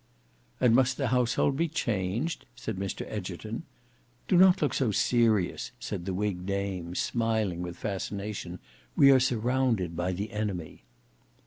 [0.59, 3.65] "And must the household be changed?" said Mr Egerton.
[4.27, 8.57] "Do not look so serious," said the whig dame smiling with fascination;
[8.95, 10.85] "we are surrounded by the enemy."